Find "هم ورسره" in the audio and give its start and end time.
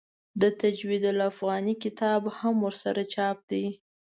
2.39-3.01